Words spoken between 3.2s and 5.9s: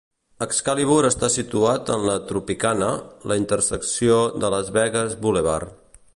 La intersecció de Las Vegas Boulevard.